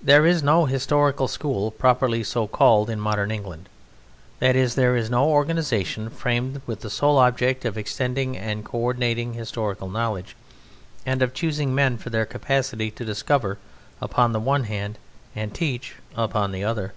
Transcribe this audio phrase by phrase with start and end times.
[0.00, 3.68] There is no historical school properly so called in modern England;
[4.38, 8.78] that is, there is no organization framed with the sole object of extending and co
[8.78, 10.34] ordinating historical knowledge
[11.04, 13.58] and of choosing men for their capacity to discover
[14.00, 14.96] upon the one hand
[15.36, 16.94] and to teach upon the other.